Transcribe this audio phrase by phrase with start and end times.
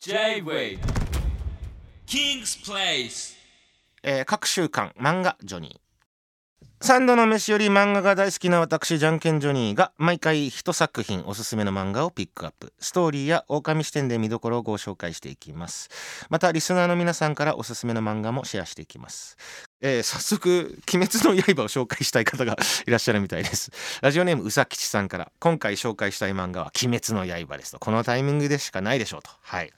[0.00, 0.78] J-Way.
[2.06, 3.36] King's Place.
[4.04, 5.78] えー各週間漫画ジョニー。
[6.80, 12.72] 三度の飯より漫画が大好きな私ジャンケンジョニーが毎回一作品おすすめの漫画をピックアップ。
[12.78, 15.90] ストーリーや狼視点で見どころをご紹介していきます。
[16.30, 19.36] またリスナーの皆さんからおすすめの漫画もシェアしていきます、
[19.80, 22.56] えー早速「鬼滅の刃」を紹介したい方が
[22.86, 23.70] いらっしゃるみたいです。
[24.02, 27.78] ラジオネームうさきちさんから今回紹介したい漫画は「鬼滅の刃」ですと。
[27.78, 29.30] このタイミングでしかないでしょうと。
[29.42, 29.72] はい。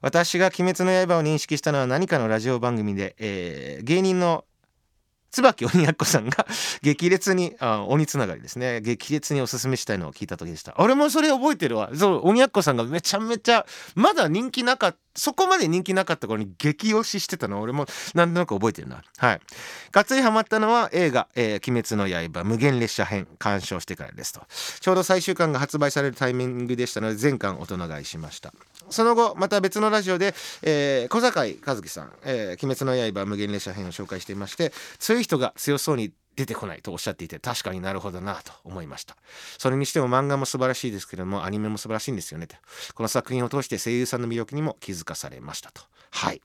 [0.00, 4.44] 私が「鬼滅の刃」を認識したのは何かのラジオ番組で、えー芸人の
[5.30, 6.46] 椿鬼奴さんが
[6.82, 8.80] 激烈にあ鬼つながりですね。
[8.80, 10.74] 激烈におすすめしたいのを聞いた時でした。
[10.78, 11.90] 俺もそれ覚えてるわ。
[11.94, 17.60] そう鬼奴さんがめちゃめちゃまだ人気なかったそこまで人気なかった頃に激推ししてたの。
[17.62, 19.02] 俺もなんとなく覚えてるな。
[19.16, 19.40] はい。
[19.90, 24.42] がっつりハマったのは映画「えー鬼滅の刃無限列車編」鑑賞してからですと。
[24.80, 28.52] ちょうど最終巻が発売されるタイミングでしたので全巻大人買いしました。
[28.90, 39.16] その後また別のラジオで、えー小坂井和樹さん、えー鬼滅の刃無限列車編」を紹介していまして強い人が強そうに出てこないとおっしゃっていて確かになるほどなと思いました。
[39.58, 42.56] それにしても漫画も素晴らしいですけれどもアニメも素晴らしいんですよねと。
[42.94, 45.82] この作品を通して声優さんの魅力にも気づかされましたと。
[46.10, 46.42] はい。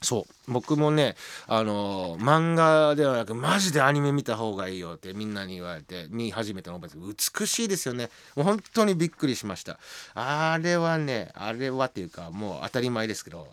[0.00, 0.52] そう。
[0.52, 1.14] 僕もね
[1.46, 8.10] あのー漫画ではなくマジでアニメ見た方がいいよってみんなに言われて見始めたのを覚えて美しいですよね。
[8.34, 9.78] もう本当にびっくりしました。
[10.14, 13.46] あれはねあれはっていうかもう当たり前ですけど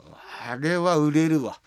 [0.48, 1.60] あれは売れるわ。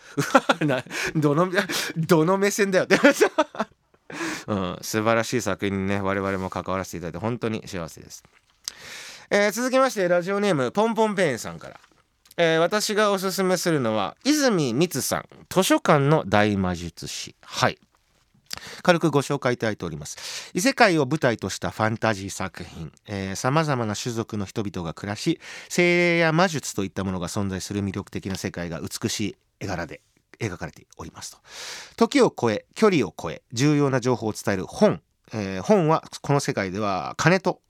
[1.14, 1.50] どの
[1.96, 2.98] どの目線だよって。
[4.46, 8.22] うん、素晴らしい作品にね我々も関わらせていただいて本当に幸せです、
[9.30, 11.80] えー続きましてラジオネームポンポンペインさんから。
[12.36, 17.34] えー私がおすすめするのは泉光さん図書館の大魔術師。
[17.42, 17.78] はい。
[18.82, 20.50] 軽くご紹介いただいております。
[20.54, 22.92] 異世界を舞台としたファンタジー作品。
[23.36, 30.00] さまざまな種族の人々が暮らし精霊や魔術といったものが存在する魅力的な世界が美しい絵柄で
[30.38, 31.38] 描かれておりますと。
[31.96, 35.00] 時を超え距離を超え重要な情報を伝える本、
[35.32, 37.60] えー本はこの世界では金と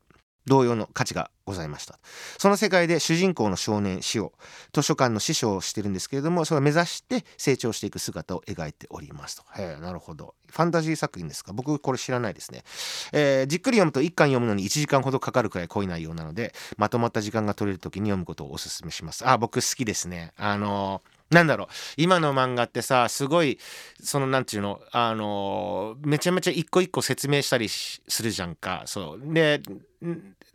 [0.46, 1.98] 同様の価値がございました。
[2.38, 4.32] その世界で主人公の少年死を
[4.72, 9.42] 図書館の師匠をしてるんですけれどもそれを目指して成長していく姿を描いておりますと。
[9.56, 10.34] へえなるほど。
[10.50, 11.52] ファンタジー作品ですか？
[11.52, 12.62] 僕これ知らないですね、
[13.12, 19.26] えーじっくり読むと1巻読むのに1時間ほどかかるくらい濃い内容なのでまとまった時間が取れる時に読むことをおすすめします。
[19.26, 20.32] あ僕好きですね。
[20.36, 21.68] あのーなんだろう。
[21.96, 23.58] 今の漫画ってさすごい
[24.02, 28.82] そのなんていうのあのめちゃめちゃ一個一個説明したりするじゃんか。
[28.86, 29.34] そう。
[29.34, 29.62] で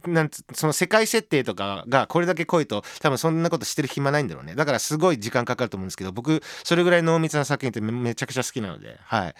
[0.06, 4.54] なんその世界設定とかがこれだけ濃いと多分そんなことしてる暇ないんだろうね。
[4.54, 9.36] だからすごい時間かかると思うんですけど僕それぐらい濃密な作品ってめちゃくちゃ好きなのではい。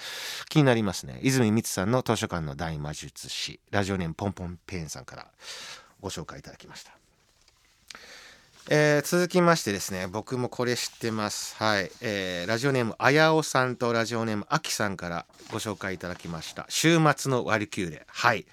[0.50, 1.20] 気になりますね。
[1.22, 5.28] 泉光さんの図書館の大魔術師ラジオネームポンポンペーンさんから
[6.02, 6.92] ご紹介いただきました。
[8.70, 11.56] えー続きましてですね僕もこれ知ってます。
[11.56, 16.66] はい、えーラジオネームあやおさんとラジオネームあきさんからご紹介いただきました。
[16.68, 18.06] 週末のワルキューレ。
[18.08, 18.46] はい。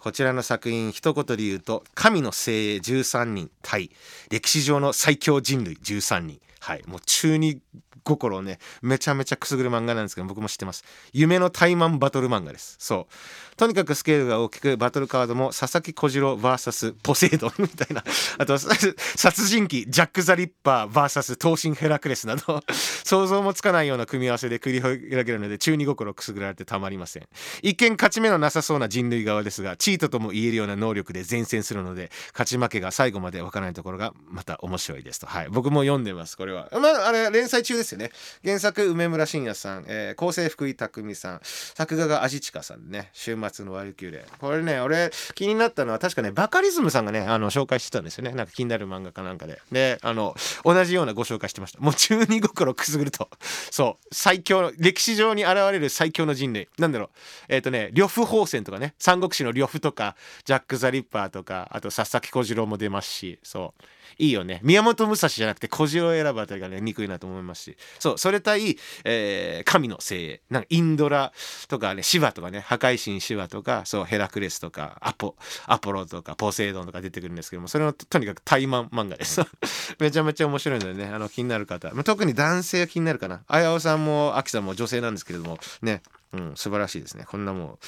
[0.00, 3.92] こちらの作品一言で言うと神の精鋭13人対
[4.30, 6.40] 歴史上の最強人類13人。
[6.58, 6.82] はい。
[6.88, 7.60] もう中二
[8.02, 10.84] 心をねめちゃめちゃくすぐる漫画なんですけど僕も知ってます。
[11.12, 12.76] 夢のタイマンバトル漫画です。
[12.78, 13.56] そう。
[13.56, 18.02] とにかくスケールが大きくバトルカードも佐々木小次郎 VS ポセイドンみたいな。
[18.38, 22.62] あと殺人鬼ジャック・ザ・リッパー VS 闘神ヘラクレスなど。
[23.04, 27.28] 想像もつかないような組み合わせで繰り広げるので中二心をくすぐられてたまりません。
[27.62, 35.26] 一見勝ち目のなさそうな人類側ですがチートとも言えるような能力で前線するので勝ち負けが最後までわからないところがまた面白いですと。
[35.26, 35.48] はい。
[35.50, 36.68] 僕も読んでますこれは。
[36.72, 38.10] まああれ連載中ですよね。
[38.44, 41.40] 原作梅村信也さん、えー構成福井匠さん。
[41.42, 43.10] 作画が味近さんね。
[43.12, 44.26] 週末のワルキューレ。
[44.38, 48.32] これね俺気になったのは確かねバカリズムさんがねあの紹介してたんですよね。
[48.32, 49.60] なんか気になる漫画かなんかで。
[49.70, 51.80] であの同じようなご紹介してました。
[51.80, 53.28] もう中二心くすぐると。
[53.70, 54.14] そう。
[54.14, 56.68] 最強の歴史上に現れる最強の人類。
[56.78, 57.08] なんだろう。
[57.48, 58.94] えっ、とね呂布宝泉とかね。
[58.98, 63.38] 三国志の呂布とかジャック・ザ・リッパーとかあと佐々木小次郎も出ますし。
[63.42, 63.82] そう。
[64.18, 64.60] いいよね。
[64.62, 67.76] 宮本武蔵じゃなくて小次郎選ぶあたりがね憎いなと思いますし。
[67.98, 71.32] そうそれ対、えー神の精鋭なんかインドラ
[71.68, 75.36] とかねシヴァとかね破壊神シヴァとかそうヘラクレスとかアポ
[75.66, 79.40] アポロとかポセイドンとか出てくるんですけどもそれのとにかく対マン漫画です。
[79.98, 83.42] めちゃめちゃ面白いのでねあの気になる方、まあ、特に男性が気になるかな。
[83.46, 86.02] あやおさんもあきさんも女性なんですけれどもね。
[86.32, 87.24] うん素晴らしいですね。
[87.26, 87.78] こんなもん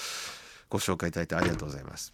[0.68, 2.12] ご紹介いただいてありがとうございます。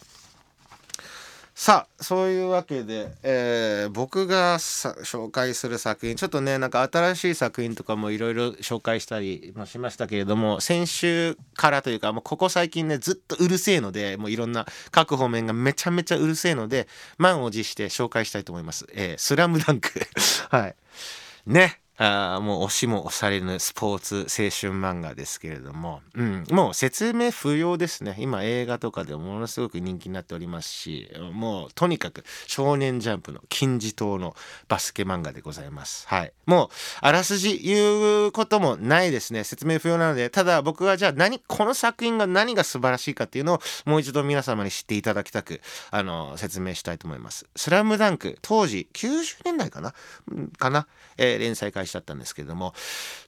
[1.63, 16.87] さあそういうわけで、えー僕が紹介する作品ちょっとねなんか新しい作品とかもいろいろ紹介したりもしましたけれども先週からというかもうここ最近ねずっとうるせえのでもういろんな各方面がめちゃめちゃうるせえので
[17.19, 18.87] 満を持して紹介したいと思います。
[18.93, 19.91] えースラムダンク。
[20.49, 20.75] はい。
[21.45, 21.80] ね。
[22.03, 28.15] あもう押しも押されぬスポーツ青春漫画ですけれども、うん、もう説明不要ですね。
[28.17, 34.35] 今映画とかでものすごく人気になっておりますしもうとにかく少年ジャンプの金字塔の
[34.67, 36.07] バスケ漫画でございます。
[36.07, 36.33] はい。
[36.47, 36.69] もう
[37.01, 39.43] あらすじ言うこともないですね。
[39.43, 45.61] 説明不要なのでただ僕はじゃあ何この作品が何が素晴らしいかっていうのをもう一度皆様に知っていただきたく
[45.91, 47.45] あの説明したいと思います。
[47.55, 49.93] スラムダンク当時90年代かな？
[50.57, 50.87] かな、
[51.17, 52.73] えー連載開始だったんですけども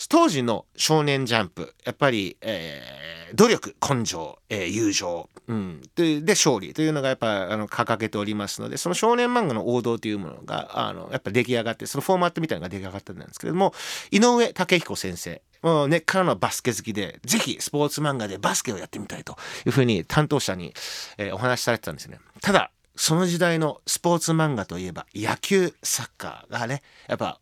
[0.09, 13.73] 当時の少年ジャンプやっぱり、えー努力根性、えー友情、うん、でで勝利というのがやっぱあの掲げておりますのでその少年漫画の王道というものがあのやっぱ出来上がってそのフォーマットみたいなのが出来上がったんですけれども
[14.11, 20.73] 井上武彦先生もう根っからのバスケ好きでぜひスポーツ漫画でバスケをやってみたいというふうに担当者に、
[21.17, 22.19] えーお話しされてたんですね。
[22.41, 27.39] ただその時代のスポーツ漫画といえば野球サッカーがねやっぱ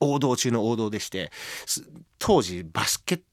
[0.00, 1.30] 王道中の王道でして
[2.18, 3.24] 当時バスケット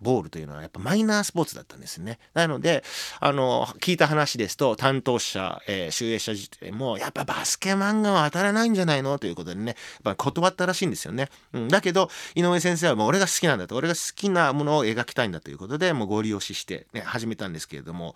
[0.00, 2.18] ボールというのはやっぱマイナースポーツだったんですね。
[2.34, 2.84] なので
[3.20, 9.18] あの聞いた話ですと担当者、えー、集英社自体もやっぱバスケ漫画は当たらないんじゃないの？
[9.18, 11.28] ということでねやっぱ断ったらしいんですよね。
[11.52, 18.14] うん、だけど井上先生はもう俺が好きなんだと俺が好きなものを描きたいんだということでもうご利用しして、ね、始めたんですけれども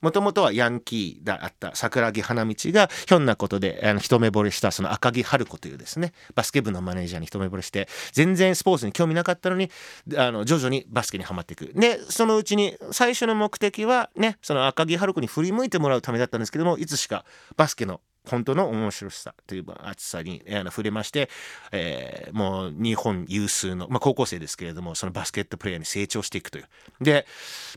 [0.00, 9.70] もともとはヤンキーだった桜木花道がひょんなことであの一目惚れしたその赤木春子というですねバスケ部のマネージャーに一目惚れして全然スポーツに興味なかったのに
[10.16, 21.28] あの徐々にバスケにはまっていくでそのうちに最初の目的はねその赤木春子に振り向いてもらうためだったんですけどもいつしかバスケの本当の面白さという熱さに触れまして、
[21.70, 26.64] えーもう日本有数の、まあ、高校生ですけれどもそのバスケットプレーヤーに成長していくという。
[27.00, 27.26] で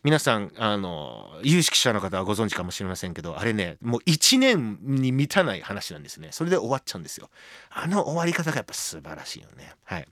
[0.04, 7.30] 皆さんあの有識者の方はご存知かもしれませんけどあれねもう1年に満たない話なんですねそれで終わっちゃうんですよ。
[7.70, 9.74] あの終わり方がやっぱ素晴らしいよね。
[9.84, 10.08] はい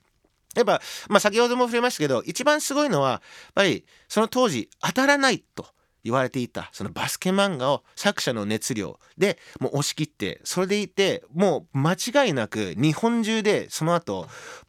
[0.58, 3.20] やっぱ、まあ、先ほども触れましたけど一番すごいのはやっ
[3.54, 5.66] ぱりその当時当たらないと
[6.04, 14.26] 言われていたそのバスケ漫画を作者の熱量でもう押し切ってそれでいてもう間違いなく日本中でその後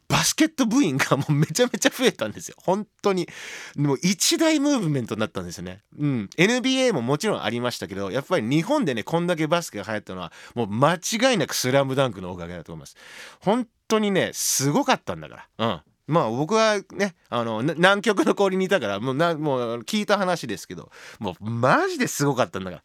[0.08, 2.56] バスケット部員がもうめちゃめちゃ増えたんですよ。
[2.58, 3.28] 本当に。
[3.76, 5.82] もう一大ムーブメントになったんですよね。
[5.96, 6.30] うん。
[6.36, 12.96] NBA ももちろんありましたけどやっぱり日本でねこんだけバスケが流行ったのはもう間違いなくスラムダンクのおかげだと思います。
[13.38, 15.66] 本当にねすごかったんだから。
[15.66, 15.80] うん。
[16.06, 20.90] まあ僕はねあのな南極の氷にいたからもうなもう聞いた話ですけど
[21.20, 22.82] もうマジですごかったんだから。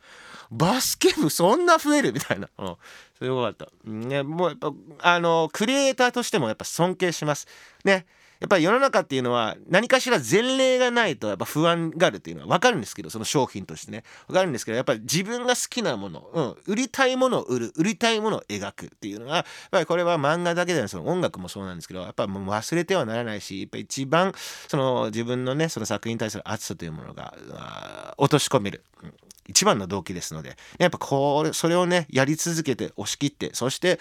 [0.51, 2.75] バスケ部そんな増えるみたいな、うん、
[3.17, 7.47] すごかった、ね、もうやっぱあのクリエイターとしてもやっぱ尊敬します。
[7.83, 8.05] ね
[8.39, 24.33] やっぱり世の中っていうのは何かしら前例がないとやっぱ不安があるっていうのは分かるんですけどその商品としてね分かるんですけどやっぱり自分が好きなもの、うん、売りたいものを売る売りたいものを描くっていうのがやっぱりこれは漫画だけでなくその音楽もそうなんですけどやっぱもう忘れてはならないしやっぱ一番
[24.67, 28.83] その自分のねその作品に対する熱さというものが落とし込める。
[29.03, 29.13] うん
[29.47, 33.99] 一番の動機ですのでやっぱこれそれをねやり続けて押し切ってそして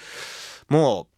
[0.68, 1.13] もう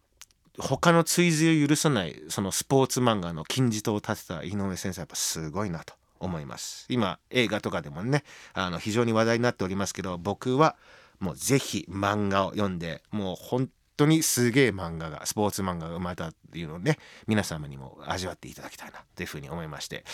[0.59, 8.23] 他の追随を許さないそのスポーツ漫画の金字塔を立てた井上先生やっぱすごいなと思います今映画とかでもね
[8.53, 10.75] あの非常に話題になっておりますけど僕は
[11.19, 20.05] もうぜひ漫画を読んでもう本当にすげえ漫画がスポーツ漫画が生まれたっていうのをね皆様にも味わっていただきたいなというふうに思いまして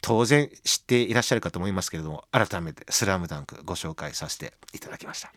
[0.00, 5.32] 当然知っていらっしゃるかと思いますけれども改めて「スラムダンクご紹介させていただきました。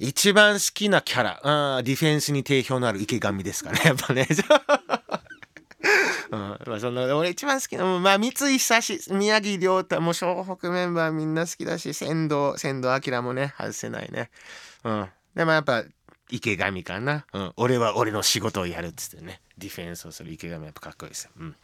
[0.00, 1.40] 一番好きなキャラ。
[1.42, 3.80] あーディフェンスに定評のある池上ですかね。
[3.84, 4.26] やっぱね。
[6.30, 6.58] うん。
[6.66, 14.30] まあ、そんな俺一番好きなまあ三井久志宮城亮太もう湘北メンバーみんな好きだし仙道仙道明もね外せないね。
[14.84, 15.84] うん、でもやっぱ
[16.30, 19.40] 池上かな、うん、俺は俺の仕事をやるっつってね。
[19.56, 21.28] ディフェンスをする池上やっぱかっこいいです。
[21.36, 21.56] うん。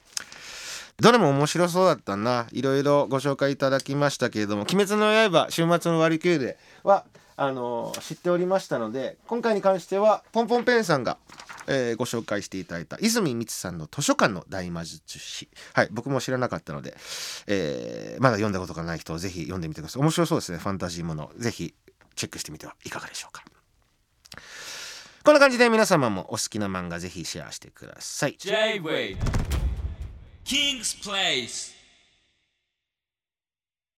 [1.00, 2.46] どれも面白そうだったな。
[2.52, 7.04] いろいろご紹介いただきましたけれども「鬼滅の刃週末の割り切りでは
[7.36, 11.18] あの知っておりましたので今回に関してはポンポンペンさんが、
[11.66, 15.48] えーご紹介していただいた泉光さんの図書館の大魔術師。
[15.72, 16.96] はい僕も知らなかったので、
[17.46, 20.02] えーまだ読んだことがない人ぜひ読んでみてください。
[20.02, 21.30] 面白そうですねファンタジーもの。
[21.36, 21.74] ぜひ
[22.14, 23.42] チェックしてみてはいかがでしょうか。
[25.24, 28.36] こんな感じで皆様もお好きな漫画ぜひシェアしてください。
[28.38, 29.16] J-Way
[30.44, 31.72] King's Place